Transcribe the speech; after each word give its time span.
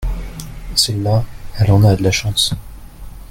celle-là 0.73 1.23
elle 1.59 1.69
en 1.69 1.83
a 1.83 1.95
de 1.95 2.01
la 2.01 2.09
chance. 2.09 2.55